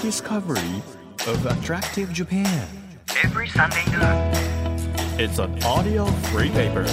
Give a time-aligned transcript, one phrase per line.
[0.00, 0.82] discovery
[1.26, 2.66] of attractive Japan.
[3.22, 5.20] Every Sunday noon.
[5.20, 6.86] It's an audio free paper.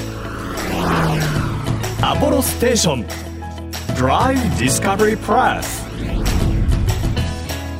[1.99, 3.07] Apollo Station
[3.95, 5.86] Drive Discovery Press.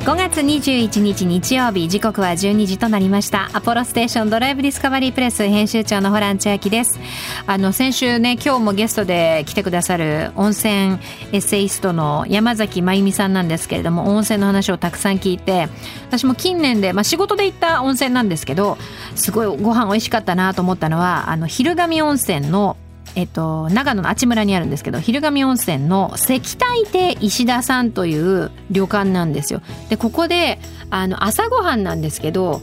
[0.08, 3.50] 5月21日日曜日時刻は12時となりました。
[3.52, 6.98] アポロステーションドライブディスカバリープレス編集長のホラン千秋です。
[7.46, 10.74] あの先週ね今日もゲストで来てくださる温泉
[11.34, 15.68] エッセイストの山崎真由美さんなんですけれども温泉の話をたくさん聞いて
[16.08, 18.78] 私も近年で、まあ、仕事で行った温泉なんですけど
[19.16, 22.78] すごいご飯美味しかったなと思ったのはあの昼神温泉の
[23.18, 29.64] えっと、長野の阿智村にあるんですけど昼神温泉の石体亭石田さんという旅館なんですよ。
[29.90, 30.60] でここで
[30.92, 32.62] あの朝ごはんなんですけど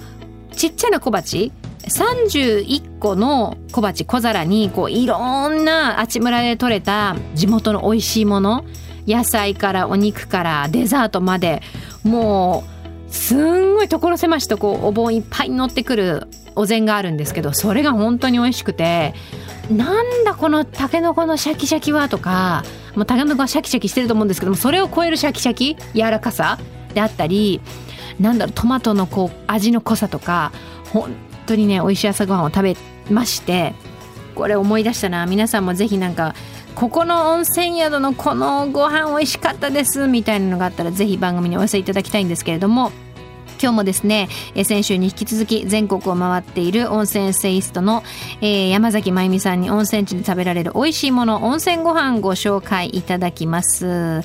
[0.53, 1.51] ちっちゃな小鉢
[1.89, 8.65] 31個の小鉢小皿にこういろんな阿智村で採れた地元の美味しいもの
[9.09, 11.63] 野菜からお肉からデザートまで
[12.05, 12.74] もう
[13.15, 19.15] すんごい所狭しとこうお盆いっぱいに乗ってくるお膳があるんですけどそれが本当に美味しくて
[19.71, 22.65] なんだこのタケノコのシャキシャキはとか
[22.97, 26.59] もうタケノコはシャキシャキしてると思うんですけどもそれを超えるシャキシャキ柔らかさ
[26.93, 27.61] であったり
[28.21, 30.53] なんだろうトマトのこう味の濃さとか
[30.93, 31.15] 本
[31.47, 32.77] 当にね美味しい朝ごはんを食べ
[33.11, 33.75] まして
[34.35, 35.27] これ思い出したな。
[35.27, 36.35] 皆さんもぜひなんか
[36.75, 42.91] ここの温泉宿のこのご飯美味しかったですみたいなのがあったらぜひ番組にお寄せいただきたいんですけれども
[43.65, 48.03] 今日もですね、えー先週に引き続き全国を回っている温泉セイストの、
[48.43, 53.87] えー山崎真由美さんに温泉地で食べられる美味しいもの温泉ご飯ご紹介いただきます。
[53.87, 54.23] 1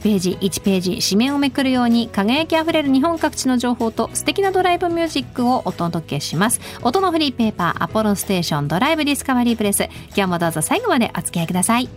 [0.00, 6.62] ページ1ページ紙面をめくるように輝きあふれる日本各地の情報と素敵なドライブミュージックをお届けします。
[6.80, 9.90] 音のフリーペーパーアポロステーションドライブディスカバリープレス。
[10.16, 11.88] 今日もどうぞ最後までお付き合いください。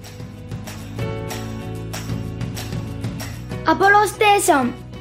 [3.63, 4.82] アポロステーション。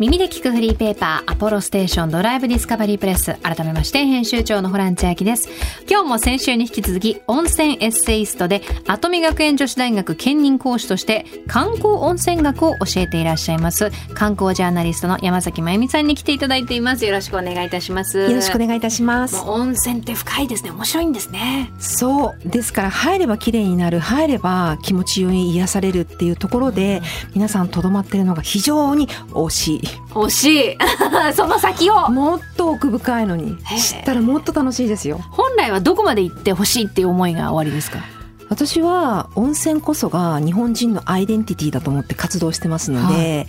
[0.00, 5.48] 耳で聞くフリーペーパーアポロステーションドライブディスカバリープレス改めまして編集長のホラン千秋です。
[5.88, 17.06] 今日も先週に引き続き温泉エッセイストで跡見学園女子大学兼任講師として観光温泉学を教えていらっしゃいます観光ジャーナリストの山崎真由美さんに来ていただいています。
[17.06, 18.18] よろしくお願いいたします。
[18.18, 19.36] よろしくお願いいたします。
[19.46, 20.72] 温泉って深いですね。
[20.72, 21.70] 面白いんですね。
[21.78, 22.48] そう。
[22.48, 27.00] ですから入れば綺麗になる入れば気持ちよい癒されるっていうところで
[27.32, 30.78] 皆さんとどまってるのが非常に惜しい惜しい。
[31.34, 32.08] その先を。
[32.10, 33.56] もっと奥深いのに。
[33.78, 35.20] 知ったらもっと楽しいですよ。
[35.30, 37.98] 本来はどこまで行ってほしいっていう思いがおありですか？
[38.50, 43.46] 私は温泉こそが日本人のアイデンティティだと思って活動してますので、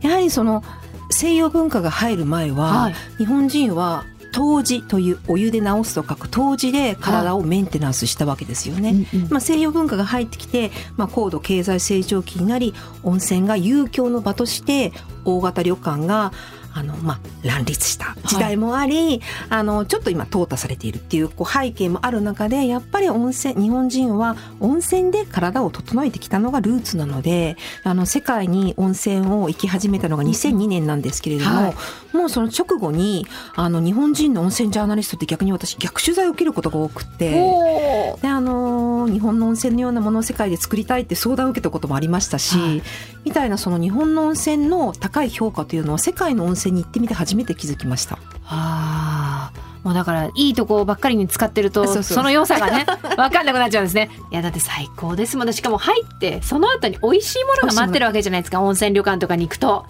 [0.00, 0.64] やはりその
[1.10, 2.94] 西洋文化が入る前は、はい。
[3.18, 4.04] 日本人は
[4.36, 9.06] 湯治というお湯で治すと書く湯治で体をメンテナンスしたわけですよね。
[9.12, 14.92] うんうんまあ、西洋文化が入ってきて、まあ、高度経済成長期になり温泉が遊興の場として
[15.24, 16.32] 大型旅館が
[16.72, 31.74] あの、まあ、乱立した時代もあり、あのちょっと今淘汰されているっていうこう背景もある中でやっぱり温泉日本人は温泉で体を整えてきたのがルーツなのであの世界に温泉を行き始めたのが2002年なんですけれども、はい。
[32.16, 37.30] もうその直後にあの日本人の温泉ジャーナリストって逆に私逆取材を受けることが多くって。
[37.30, 42.82] であのー日本の温泉のようなものを世界で作りたいって相談を受けたこともありましたし、はい。
[43.24, 48.18] みたいなその日本の温泉の高い評価というのは世界の温泉に行ってみて初めて気づきました。
[48.44, 49.70] ああ。
[49.82, 52.84] もうだからいいとこばっかりに使ってるとその良さがね
[53.16, 54.10] 分かんなくなっちゃうんですね。
[54.30, 55.54] いやだって最高ですもんね。
[55.54, 59.86] しかも入ってその後に美味しいものが待ってるわけじゃないですか温泉旅館とかに行くと。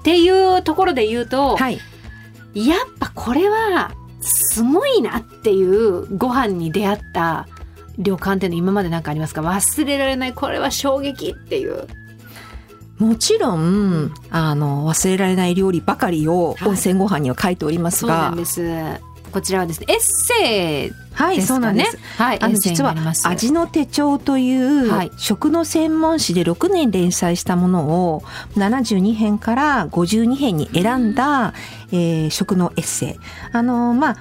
[0.00, 1.78] っていうところで言うと、はい、
[2.54, 3.90] やっぱこれは
[4.20, 7.46] すごいなっていうご飯に出会った
[7.98, 9.42] 旅館っていうの今まで何かありますか？
[9.42, 11.86] 忘れられないこれは衝撃っていう
[12.98, 16.68] もちろんあの忘れられない料理ばかりをはい。
[16.68, 18.62] 温泉ご飯には書いておりますが、んです。
[19.32, 21.98] こちらはですねエッセイはい、そうなんです。
[22.16, 25.10] はいあの実は味の手帳というはい。
[25.18, 28.22] 食の専門誌で6年連載したものを
[28.56, 31.54] 72編から52編に選んだ、
[31.92, 33.14] えー食のエッセイ。
[33.52, 34.16] あのまあ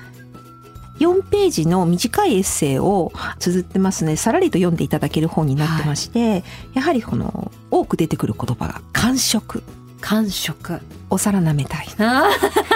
[0.99, 4.15] 4ページの短いエッセイを綴ってますね。
[4.15, 9.63] さらりと読んでいただける本になってまして、やはりこの多く出てくる言葉が完食
[10.01, 10.79] 完食
[11.09, 11.87] お皿舐めたい。
[11.99, 12.29] あ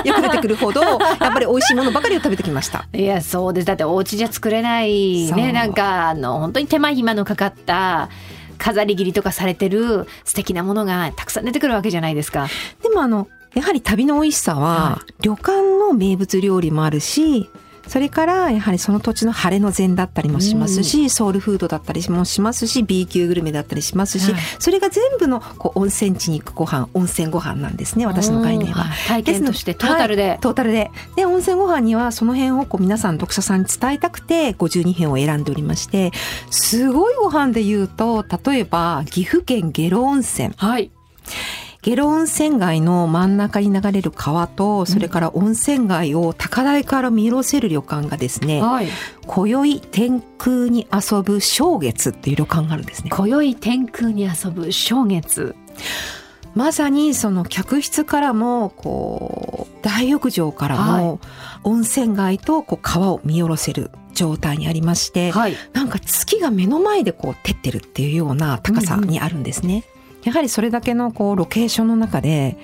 [0.03, 2.87] よく出てくるほど やっぱり美味しいものばかりを食べてきました。
[2.93, 3.67] ーいやそうです。
[3.67, 8.09] だってお家じゃ作れないねなんかあの本当に手間暇のかかった
[8.57, 12.47] 飾り切りとかされてる素敵なものがたくさん出てくるわけじゃないですか。
[12.81, 17.49] でもあのやはり旅の美味しさは、は旅館の名物料理もあるし
[17.91, 24.41] それからやはりその土地の晴れの膳だったりもしますし、ソウルフードだったりもしますし B 級グルメだったりしますし、はい。
[24.59, 28.85] それが全部のこう温泉地に行くご飯温泉ご飯なんですね私の概念は。
[28.85, 29.23] はい。
[29.25, 30.39] 体験としてトータルで、はい。
[30.39, 30.89] トータルで。
[31.17, 36.13] で温泉ご飯にはその辺をこう皆さん読者さんに伝えたくて52編を選んでおりまして
[36.49, 40.53] すごいご飯で言うと例えば岐阜県下呂温泉。
[40.55, 40.91] はい
[41.81, 48.87] 下呂温泉街の真ん中に流れる川とそれから温泉街を高台から見下ろせる旅館がですねはい。
[49.25, 53.09] 今宵天空に遊ぶ正月っていう旅館があるんですね。
[53.09, 55.55] 今宵天空に遊ぶ正月。
[56.53, 61.19] まさにその客室からもこう大浴場からも
[61.63, 65.55] 温泉街とこう川を見下ろせる状態にありまして、はい。
[65.73, 69.83] なんか月が目の前でこう照ってるっていうような高さにあるんですね。
[70.23, 72.57] やはりそれだけのこうロケーションの中で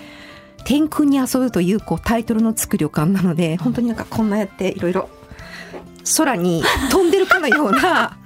[0.65, 5.09] 天空に遊ぶというこうタイトルのつく旅館なので本当になんかこんなやっていろいろ
[6.17, 8.17] 空に飛んでるかのような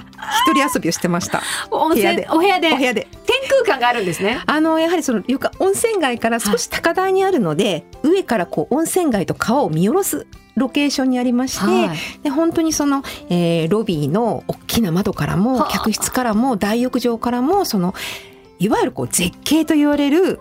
[0.46, 1.42] 一人遊びをしてました。
[1.72, 2.28] 温泉部屋で。
[2.30, 2.74] お部屋で。
[2.74, 3.08] お部屋で。
[3.26, 4.40] 天空間があるんですね。
[4.46, 11.98] あのやはりその旅館温泉街から少し高台にあるので、上からこう温泉街と川を見下ろすロケーションにありまして、はい。
[12.22, 15.72] で本当にその、えーロビーの大きな窓からもはあ。
[15.72, 17.96] 客室からも大浴場からもその
[18.62, 20.40] いわゆるこう絶景と言われる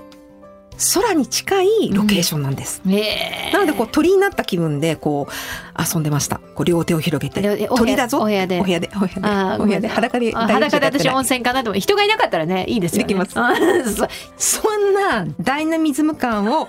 [0.95, 2.83] 空に近いロケーションなんです。
[2.87, 6.39] ええなのでこう鳥になった気分でこう遊んでました。
[6.55, 7.67] こう両手を広げて。
[7.69, 8.21] 鳥だぞ。
[8.21, 8.61] お部屋で。
[8.61, 8.91] お部屋で。
[8.95, 9.63] お部屋で。
[9.63, 11.71] お部屋で裸で裸で私温泉かなと。
[11.71, 13.05] 思う人がいなかったらねいいですよね。
[13.05, 13.33] できます。
[13.39, 13.55] あ
[14.37, 16.69] そんなダイナミズム感を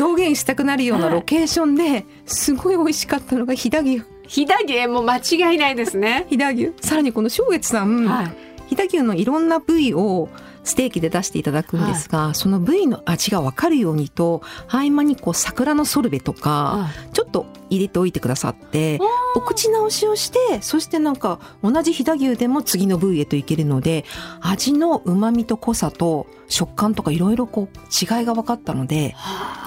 [0.00, 4.04] 表現したくなるようなロケーションですごい美味しかったのが飛騨牛。
[4.26, 4.86] 飛騨牛？
[4.88, 6.26] も間違いないですね。
[6.30, 6.72] 飛騨牛？
[6.80, 8.32] さらにこの正月さん、はい。
[8.70, 10.28] 飛騨牛のいろんな部位を
[10.66, 18.98] ステーキで出していただくんですが、その部位の味が分かるようにと合間にこう桜のソルベとかちょっと入れておいてくださって
[19.34, 24.04] お口直しをしてそしてなんか同じ飛騨牛でも次の部位へといけるので
[24.40, 27.76] 味の旨味と濃さと食感とかいろいろこう
[28.18, 29.14] 違いが分かったので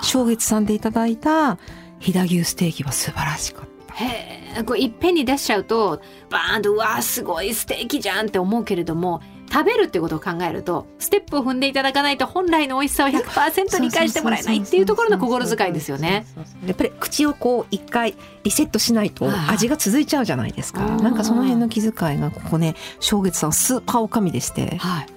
[0.02, 1.58] 正月さんでいただいた
[2.00, 3.70] 飛騨牛ステーキは素晴らしかった。
[3.96, 16.26] へえこういっぺんに出しちゃうとバーンとうわーすごいステーキじゃんって思うけれども食べるってことを考えるとステップを踏んでいただかないと本来の美味しさを100%理解してもらえないっていうところの心遣いですよね。
[16.66, 20.86] やっぱり口をこう一回リセットしないとはい味が続いちゃうじゃないですか。
[20.86, 25.08] うんなんかその辺の気遣いがここね正月さんスーパーおかみでしてはい。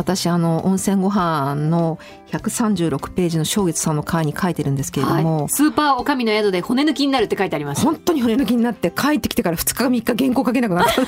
[0.00, 1.98] 私あの温泉ご飯の
[2.28, 7.84] 136ページの正月さんの会に書いてるんですけれども、はい、スーパーおかみの宿で骨抜きになるって書いてあります。
[7.84, 11.02] 本当に骨抜きになって帰ってきてから2日3日原稿書けなくなった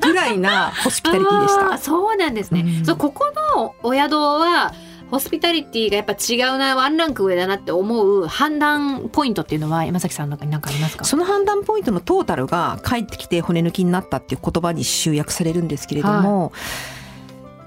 [0.06, 1.78] ぐらいなホスピタリティでした。
[1.78, 2.60] そうなんですね。
[2.60, 4.72] うんそうここのお宿は
[5.10, 11.04] ホスピタリティがやっぱ違うなワンランク上だなって思う判断ポイントっていうのは山崎さんの中に何かありますか？
[11.04, 16.52] その判断ポイントのトータルが帰ってきて骨抜きになったっていう言葉に集約されるんですけれども、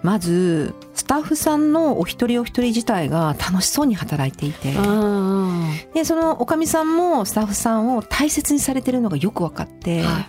[0.03, 4.73] まずスタッフさんのお一人お一人自体が楽しそうに働いていて、
[5.93, 10.25] でそのおかみさんもスタッフさんを大切にされてるのがよく分かって、はい。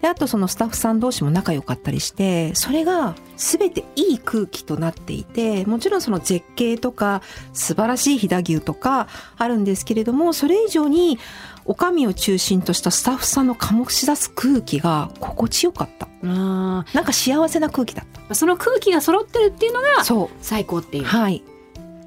[0.00, 7.20] であとそのスタッフさん同士も仲良かったりしてそれが全ていい空気となっていてもちろんその絶景とか
[7.52, 11.18] 素晴らしい飛騨牛とかあるんですけれどもそれ以上に
[11.68, 16.08] おかみを中心としたスタッフさんの醸し出す空気が心地よかった。
[16.22, 20.28] うんなんか幸せな空気だっその空気が揃ってるっていうのがたそう。
[20.40, 21.04] 最高っていう。
[21.04, 21.42] はい。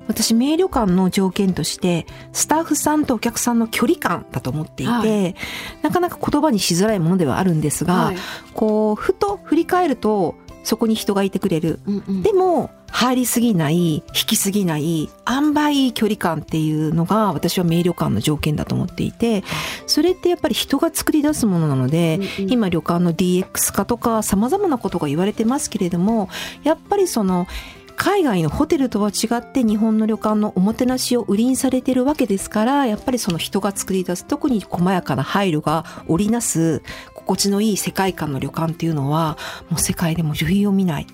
[0.08, 5.34] 私、名旅館の条件として、スタッフさんとお客さんの距離感だと思っていて、は
[5.84, 8.18] なかなか言葉にしづらいものではあるんですが、はい。
[8.53, 11.80] こう、ふと振り返ると、そこに人がいてくれる。
[11.86, 12.24] うんうん。
[12.24, 19.43] でも、入りすぎない、引きすぎない、塩梅距離感っていうのが、私は名旅館の条件だと思っていて、
[19.88, 22.19] それってやっぱり人が作り出すものなので、
[22.50, 26.29] 今旅館の DX 化とか様々なことが言われてますけれども
[26.63, 27.48] やっぱりその
[27.95, 36.81] 海外のホテルとは違って日本の旅館のおもてなしを売りにされてるわけですからやっぱりその人が作り出す特に細やかな配慮が織りなす
[37.13, 39.38] 心地のいい世界観の旅館っていうのは
[39.69, 41.07] もう世界でも類を見ない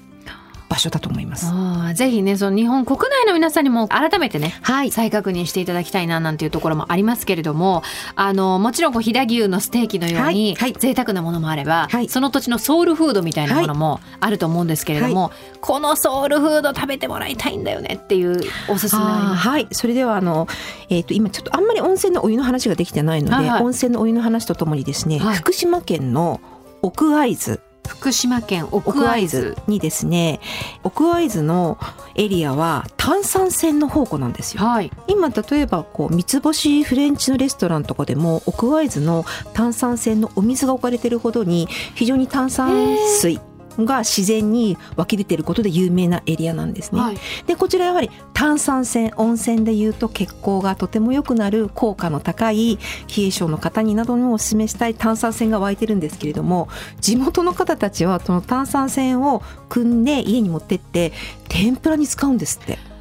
[0.70, 1.48] 場所だと思います。
[1.96, 4.92] ぜひねその日本国内の皆さんにも改めてねはい。
[4.92, 7.84] 再確認していただきたいななんていうところもありますけれども
[8.16, 10.72] あのもちろんこう飛騨牛のステーキのように、はい。
[10.72, 10.80] はい。
[10.80, 12.10] 贅沢なものもあれば、はい。
[12.10, 15.32] その土地のソウルフードみたいなものもあると思うんですけれども、
[15.62, 19.68] このソウルフード食べてもらいたいんだよねっていうおすすめはい。
[19.72, 20.48] それではあの、
[20.90, 23.62] えー、と今ちょっとあんまり温泉のお湯の話ができてないので、はいはい。
[23.62, 25.36] 温泉のお湯の話とともにですね、はい。
[25.36, 26.42] 福島県の
[26.82, 30.40] 奥会津福島県奥奥会会津津にですね
[30.84, 31.78] 奥会津の
[32.16, 34.64] エリアは炭酸泉の宝庫なんですよ。
[34.64, 34.92] はい。
[35.08, 43.40] 今例えばこう三つ星フレンチのレストランとかでも奥会津の炭酸泉のお水が置かれているほどに非常に炭酸水
[43.80, 47.02] が自然に湧き出ていることで有名なエリアなんですね。
[47.02, 52.78] はいでこちらやはり炭酸泉温泉でいうと血行がとても良くなる効果の高い
[53.16, 56.68] 冷え性の方になどにもお勧めしたい炭酸泉が湧いてるんですけれども
[57.00, 61.14] 地元の方たちはその炭酸泉を汲んで家に持ってって
[61.48, 62.97] 天ぷらに使うんですって。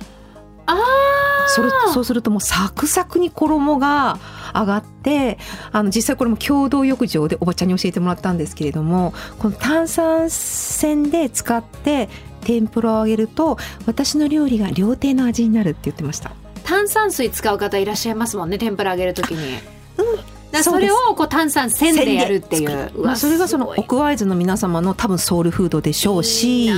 [0.67, 4.19] あそれそうするともうサクサクに衣が
[4.53, 5.39] 上がって
[5.73, 12.09] あの実際これも共同浴場でおばちゃんに教えてもらったんですけれどもこの炭酸泉で使って
[12.41, 16.33] 天ぷらを揚げると私の料理が料亭の味になるって言ってました。
[16.65, 19.59] 炭酸水使う方いらっしゃいますもんね天ぷら揚げるときに。
[19.99, 22.91] うんそれをこう炭酸泉でやるっていう。
[23.03, 26.71] まあ、それがその奥会津の皆様の多分ソウルフードでしょうし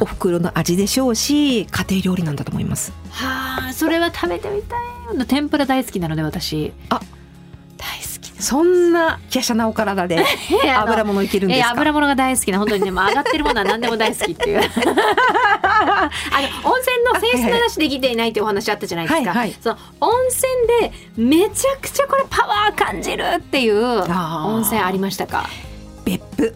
[0.00, 2.92] お袋の味でしょうし家庭料理なんだと思います。
[3.10, 6.72] はあそれは食べてみたい天ぷら大好きなので私。
[6.90, 7.00] あ
[7.76, 10.24] 大好きそんな華奢なお体で
[10.78, 11.68] 油物いけるんですか？
[11.68, 14.60] え油物が大好きな本当にねもう上がってるものは何でも大好きっていう。
[15.80, 16.10] あ
[16.64, 19.54] の温泉の性質の話できていないっていうお話あったじゃないですか、はいはい。
[19.60, 25.46] その温泉でめちゃくちゃこれパワー感じるっていう温泉ありましたか？
[26.04, 26.54] 別府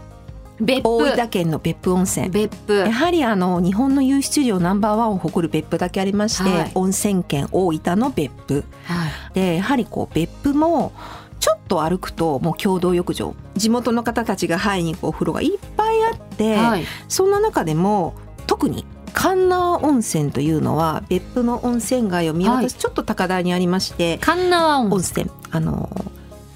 [0.64, 0.88] 別府。
[0.88, 2.28] 大分県の別府温泉。
[2.30, 2.74] 別府。
[2.74, 6.72] やはりあの日本の湧出量ナンバーワンを誇る別府だけありまして、はい。
[6.74, 8.64] 温泉県大分の別府。
[8.84, 9.34] はい。
[9.34, 10.92] でやはりこう別府も
[11.40, 13.34] ちょっと歩くともう共同浴場。
[13.56, 16.84] 地元の方たちが入りに行くお風呂がいっぱいあって、はい。
[17.08, 18.14] そんな中でも
[18.46, 25.00] 特に神奈温泉というのは別府の温泉街を見渡す、ちょっと高台にありまして神奈温。
[25.00, 25.30] 泉。
[25.50, 25.90] あの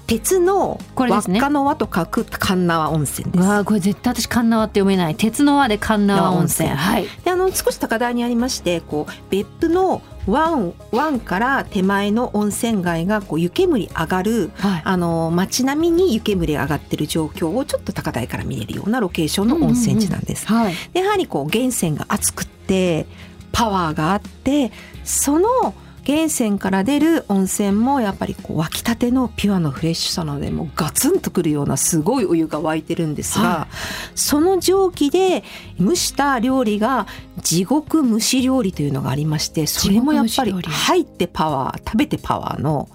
[0.07, 1.39] 鉄の輪っこれですね。
[1.39, 3.45] かの輪と書く神奈温泉です。
[3.45, 5.15] わあこれ絶対私神奈って読めない。
[5.15, 6.69] 鉄の輪で神奈温泉。
[6.69, 6.77] 温泉。
[6.77, 7.07] はい。
[7.25, 14.81] であの少し高台にありましてこう別府の湾湾から手前の温泉街がこう湯煙上がるはい。
[14.85, 20.47] あの街並みに湯煙上がってる状況をちょっと高台から見れるようなロケーションの温泉地なんです。
[20.47, 20.73] はい。
[20.93, 23.05] でやはりこう源泉が熱くって
[23.51, 24.71] パワーがあって
[25.03, 25.73] その
[26.07, 33.67] 源泉から出る温泉もやっぱりこう湧きたてのピュアのフレッシュさなのでもうガツンとくるようなすごいお湯が沸いてるんですが、は
[34.15, 35.43] その蒸気で
[35.77, 37.07] 蒸した料理が
[37.41, 42.87] 地獄蒸し料理というのがありましてそれもやっぱり入ってパワー食べてパワーの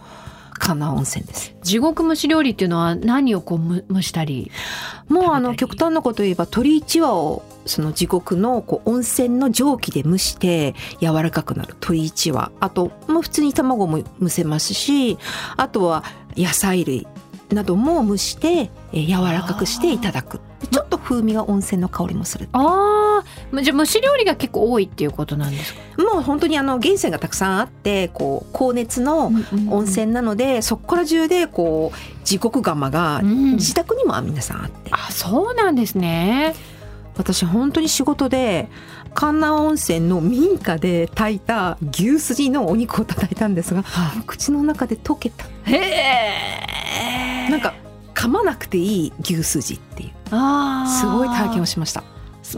[0.54, 1.54] 神奈温泉です。
[1.62, 4.50] 地獄蒸し料理っていうのは何をこうむ蒸したり
[5.08, 11.74] もうあの極端なこと言えば鶏一羽をその地獄のこう温泉の蒸気で蒸して柔らかくなる。
[11.74, 15.18] 鶏一羽あともう普通に卵も蒸せますし
[15.56, 16.04] あとは
[16.36, 17.06] 野菜類
[17.50, 20.40] なども蒸してえー柔らかくしていただく。
[20.70, 22.48] ちょっと風味が温泉の香りもする。
[22.52, 23.22] あ
[23.54, 29.32] あじゃあ蒸し料理が結構多いっていうことなんですか、もう本当にあの源泉がたくさんあってこう高熱の
[29.68, 33.52] 温泉なので、そこから中でこう地獄釜がうん。
[33.56, 36.54] 自宅にも皆さんあって、あそうなんですね
[37.16, 38.68] 私本当に仕事で
[39.14, 43.84] 神奈温泉の民家で炊いた牛すじのお肉を叩いたんですが
[44.26, 45.44] 口の中で溶けた。
[45.64, 45.76] へ
[47.46, 47.50] え。
[47.50, 47.74] なんか
[48.14, 50.12] 噛まなくていい牛すじっていう。
[50.30, 51.00] あー。
[51.00, 52.04] すごい体験をしました。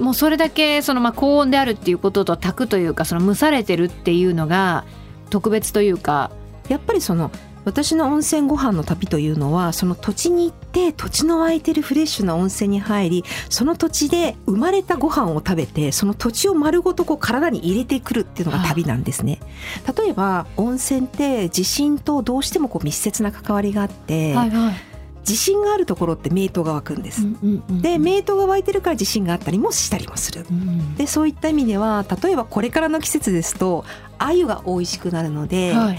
[0.00, 4.84] もうそれだけそのまあ高温であるっていうことと炊くというかその蒸されてるっていうのが
[5.30, 6.30] 特別というか。
[6.68, 7.30] やっぱりその
[7.64, 19.40] 私の温泉ご飯の旅というのはその土地に行って土地の湧いてるフレッシュな温泉に入りその土地で生まれたご飯を食べてその土地を丸ごとこう体に入れてくるっていうのが旅なんですね。
[19.96, 24.50] 例えば温泉って地震とどうしてもこう密接な関わりがあって、はい
[25.24, 27.22] 地震があるところって名湯が湧くんです。
[27.80, 30.46] で名湯が湧いてるから地震があったりもしたりもする。
[30.48, 33.84] うんでそういった意味では例えばこれからの季節ですと
[34.18, 35.98] 鮎が美味しくなるので、はい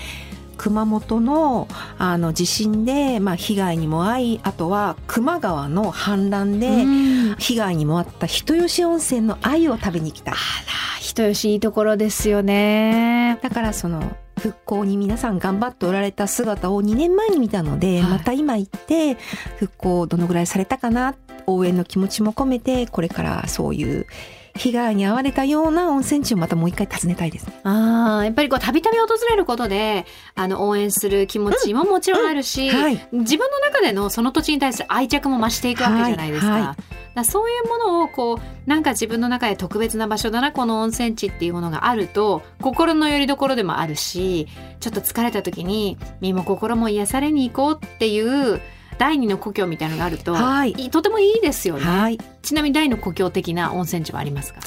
[0.56, 7.36] 熊本のあの地震で、まあ、被害にも遭いあとは球磨川の氾濫でうん。
[7.38, 10.32] 被害にも遭った人吉温泉の鮎を食べに来た。
[10.32, 10.40] あら
[11.00, 13.40] 人吉いいところですよね。
[13.42, 18.12] だからその復興に皆さん頑張っておられた姿を2年前に見たので、はい。
[18.12, 19.16] また今行って
[19.58, 21.16] 復興どのぐらいされたかな
[21.48, 24.08] 応援の気持ちも込めてこれからそういう
[24.56, 27.54] 被害に遭われたような温泉地をまたもう一回訪ねたいですね。
[27.64, 36.52] あーやっぱりこうたびたび訪れることであの応援する気持ちももちろんあるし、はい自分の中でのその土地に対する愛着も増していくわけじゃないですか。
[36.52, 36.84] はいはだか
[37.16, 44.48] らそういうものをこうなんか自分の中で特別な場所だなこの温泉地っていうものがあると心の拠り所でもあるし
[44.80, 48.60] ちょっと疲れた時に身も心も癒されに行こうっていう
[48.98, 51.84] 第二の故郷みたいなのがあると、はいいとてもいいですよね。
[51.84, 54.60] はいちなみに第二の故郷的な温泉地はありますか？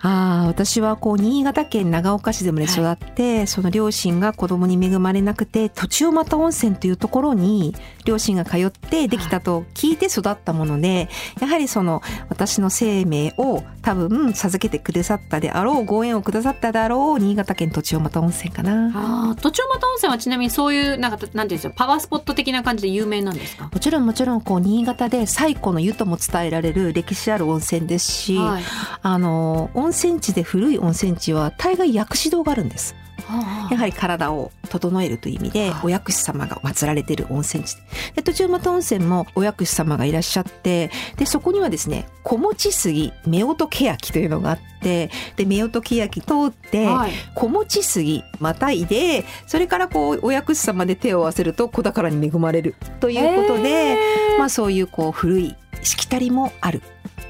[0.00, 7.74] ああ私はこう新潟県長岡市で生まれ育って、その両親が子供に恵まれなくて土地をまた温泉というところに
[8.04, 11.08] 両親が通ってできたと聞いて育ったもので
[11.40, 18.92] やはりその私の生命を多分授けてくださったであろうご縁をくださったであろう新潟県土地をまた温泉かな。
[18.94, 23.68] ああ、途中また温泉はちなみにそういうなんかなんていうんですかパワースポット的な感じで有名なんですか？
[23.72, 28.62] もちろんもちろんこう新潟で最古の湯とも伝えられる歴史ある温泉ですし、はい。
[29.02, 32.94] あの温泉地で古い温泉地は大概薬師堂があるんです。
[33.28, 37.76] はやはり体を整えるという意味ではいお薬師様が祀られている温泉地
[38.14, 47.12] で途中又温泉もお薬師様がいらっしゃってでそこにはですね小持杉夫婦欅というのがあってで夫婦欅通って、はい。
[47.34, 53.98] 小持杉またいでそれからこうお薬師様で手を合わせると子宝に恵まれるということで、
[54.38, 56.82] まあそういうこう古いしきたりもある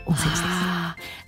[0.07, 0.78] 温泉地です。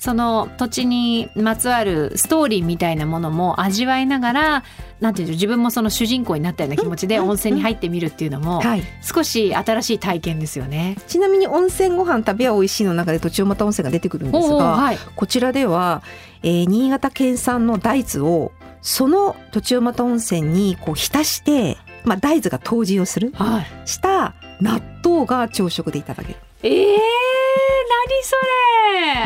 [0.00, 4.64] その土地にまつわるストーリーみたいなものも味わいながら
[4.98, 10.96] なんていうの自分もその主人公になったような気持ちでうん温泉に入ってみるっていうのもはい、少し新しい体験ですよね。
[11.06, 14.98] ちなみに温泉ご飯食べは美味しいの中で途中又温泉が出てくるんですが、はい。
[15.14, 16.02] こちらでは、
[16.42, 23.88] えー新潟県産の大豆をその途中又温泉にこう浸して、まあ、大豆が湯治をするはい。
[23.88, 26.38] した納豆が朝食でいただける。
[26.62, 28.36] ええー、何そ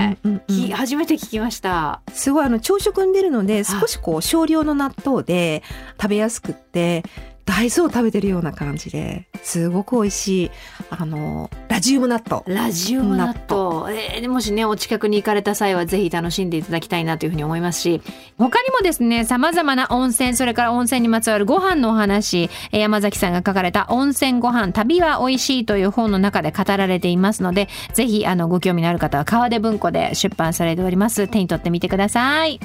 [0.05, 2.00] れ、うんうんき初めて聞きました。
[2.12, 5.62] すごいあの朝食に出るので少しこう少量の納豆で
[6.00, 7.03] 食べやすくって
[7.44, 10.50] 大豆を食べてるような感じですごく美味しい
[10.90, 12.42] あのラジウム納豆。
[12.46, 13.92] ラジウム納豆。
[13.92, 18.00] えーでもしね、お近くに行かれた際はぜひ楽しんでいただきたいなというふうに思いますし、
[18.38, 31.26] 他にもですね、様々な温泉、それから温泉にまつわるご飯のお話、えー山崎さんが書かれた温泉ご飯、旅は美味しいという本の中で語られていますので、ぜひ、あの、ご興味のある方は川出文庫で出版されております。
[31.26, 32.60] 手に取ってみてください。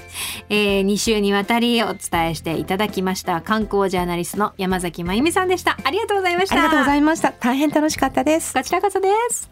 [0.50, 5.78] え2週にわたりお伝えしていただきました、観光ジャーナリストの山崎真由美さんでした。
[5.84, 6.56] ありがとうございました。
[6.56, 7.32] ありがとうございました。
[7.32, 8.54] 大変楽しかったです。
[8.54, 9.50] こちらこそです。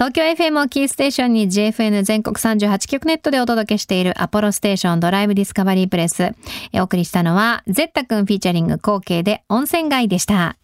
[0.00, 6.32] 東京 FM をキーステーションに JFN 全国38局ネットでお届けしているアポロステーションドライブディスカバリープレス。
[6.72, 10.56] えお送りしたのは、ゼッタ君フィーチャリング後継で温泉街でした。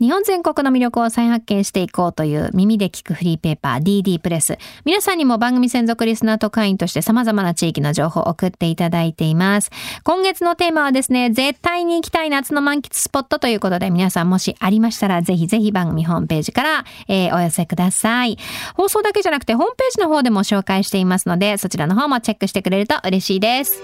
[0.00, 4.58] 日本全国の魅力を再発見していこうという耳で聞くフリーペーパー DD プレス。
[4.84, 9.70] 皆さんにも番組専属リスナーと会員として様々な地域の情報を送っていただいています。
[10.02, 18.38] 今月のテーマはですね、絶対に行きたい夏の満喫スポットということで皆さんもしありましたらぜひぜひ番組ホームページから、えーお寄せください。
[18.74, 23.80] 放送だけじゃなくてホームページの方でも紹介していますのでそちらの方もチェックしてくれると嬉しいです。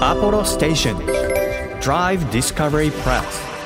[0.00, 0.96] Apollo Station
[1.80, 3.59] Drive Discovery Press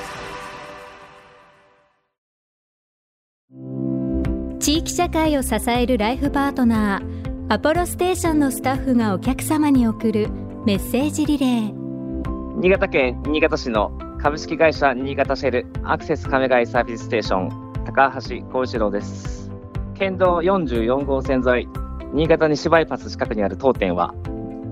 [4.64, 10.31] 地域社会を支えるライフパートナーアポロステーションのスタッフがお客様に送る
[10.64, 12.61] メッセージリレー。
[12.61, 19.50] 新潟県新潟市の株式会社新潟シェルアクセス亀貝サービスステーション高橋幸一郎です。
[19.98, 21.68] 県道44号線沿い
[22.14, 24.14] 新潟西バイパス近くにある当店は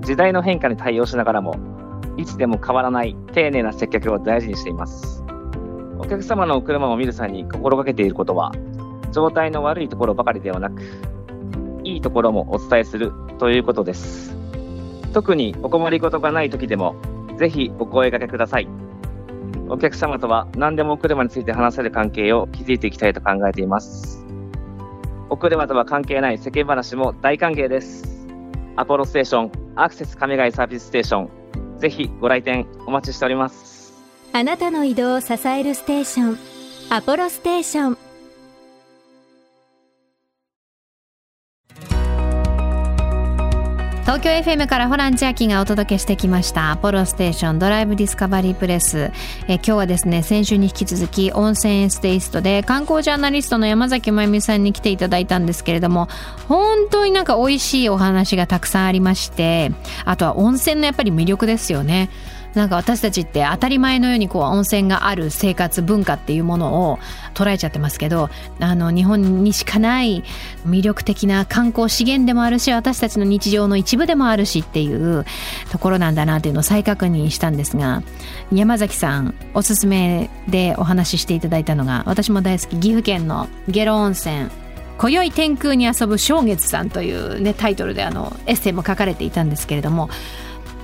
[0.00, 1.54] 時代の変化に対応しながらも
[2.16, 5.22] いつでも変わらない丁寧な接客を大事にしています。
[5.98, 8.52] お客様のお車を見る際に心がけていることは
[9.12, 10.82] 状態の悪いところばかりではなく
[11.84, 14.36] いいところもお伝えするということです
[15.12, 16.96] 特にお困りごとがない時でも
[17.36, 18.68] ぜひお声掛けください。
[19.68, 24.24] お客様とは何でもお車について話せる関係を築いていきたいと考えています。
[25.30, 28.26] お車とは関係ない世間話も大歓迎です。
[28.76, 33.94] アポロステーション、アクセス亀貝サービスステーション、ぜひご来店お待ちしております。
[34.34, 36.38] あなたの移動を支えるステーション
[36.90, 37.98] アポロステーション
[44.12, 46.70] 東京 FM からホラン千秋がお届けしてきました。
[46.70, 49.10] apollostation Drive Discovery PRESS。
[49.48, 56.08] え今日はですね先週に引き続き温泉エッセイストで観光ジャーナリストの山崎真由美さんに来ていただいたんですけれども
[56.46, 59.72] 本当になんか美味しいお話がたくさんありまして
[60.04, 62.10] あとは温泉のやっぱり魅力ですよね。
[62.54, 66.98] なんか私たちって当たり前のようにこう温泉がある生活文化っていうものを
[67.34, 68.28] 捉えちゃってますけど
[68.60, 70.22] あの日本にしかない
[70.66, 75.24] 魅力的な観光資源でもあるし私たちの日常の一部でもあるしっていう
[75.70, 78.02] ところなんだなっていうのを再確認したんですが
[78.52, 84.50] 山崎さんおすすめでお話ししていただいたのが私も大好き岐阜県の下呂温泉
[84.98, 90.10] 今宵天空に遊ぶ正月さんという、ね、タイトルであのエッセイも書かれていたんですけれども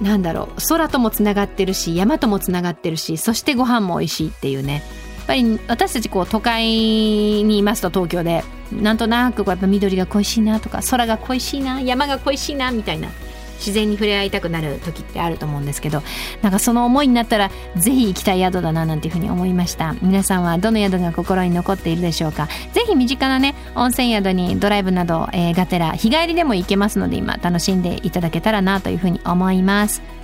[0.00, 4.82] なんだろう空ともつながってるし山ともつながってるしそしてご飯も美味しいっていうね。
[5.18, 13.10] やっぱり私たちこう都会にいますと東京でなんとなくこうやっぱ緑が恋しいなとか空が恋しいな山が恋しいなみたいな。
[13.58, 16.02] 自然に触れ合いたくなる時ってあると思うんですけど
[16.42, 19.94] なんかその思いになったらぜひ行きたい宿だななんていうふうに思いました。
[20.02, 22.48] 皆さんはどの宿が心に残っているでしょうか。
[22.72, 30.17] ぜひ身近なね温泉宿にドライブなど、えー、がてら日帰りでも行けますので今楽しんでいただけたらなというふうに思います。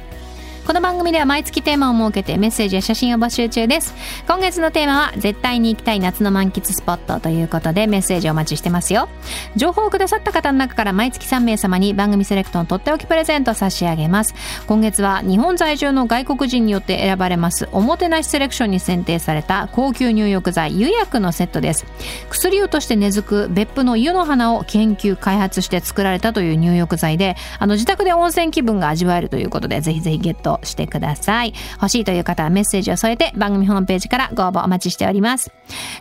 [0.66, 3.94] この番組では毎月テーマを設けてメッセージや写真を募集中です。
[4.26, 9.10] 今月のテーマは絶対に行きたい夏の満喫スポットということでメッセージをお待ちしてますよ。
[9.56, 14.34] 情報をくださった方の中から毎月3名様に番組セレクトのとっておきプレゼントを差し上げます。
[14.66, 21.84] 今月は日本在住の外国人によって選ばれますおもてなしセレクションに選定された高級入浴剤湯薬のセットです。
[22.30, 30.53] 薬湯として根付く別府の湯の花を研究開発して作られたという入浴剤であの自宅で温泉気分が味わえるということでぜひぜひゲット。
[30.62, 31.54] してください。
[31.74, 35.50] 欲しいという方はメッセージを添えて番組ホームページからご応募お待ちしております。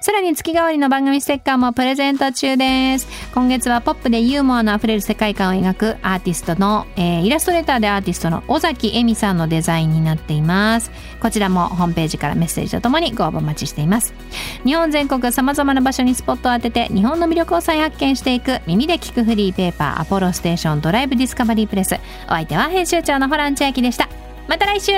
[0.01, 3.07] さらに月替わりの番組ステッカーもプレゼント中です。
[3.33, 10.91] 今月はポップでユーモアのあふれる世界観を描くアーティストの、えー、イラストレーターでアーティストの尾崎恵美さんのデザインになっています。
[11.19, 14.13] こちらもホームページからメッセージとともにご応募お待ちしています。
[14.65, 21.95] 日本全国さまざまな場所にスポットを当てて日本の魅力を再発見していく耳で聞くフリーペーパーアポロステーションドライブディスカバリープレス。
[22.25, 24.22] お相手は編集長のホラン千秋でした。
[24.47, 24.91] また来週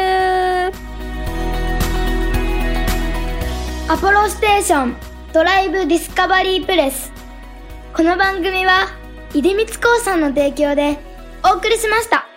[3.87, 4.95] アポロステーション
[5.33, 7.11] ドライブディスカバリープレス
[7.95, 8.87] この番組は
[9.31, 10.97] 出光興産の提供で
[11.43, 12.34] お送りしました。